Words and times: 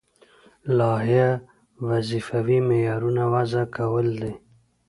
لایحه 0.77 1.29
د 1.41 1.43
وظیفوي 1.89 2.59
معیارونو 2.67 3.23
وضع 3.33 3.63
کول 3.77 4.07
دي. 4.21 4.33